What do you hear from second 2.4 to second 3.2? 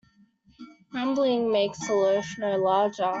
larger.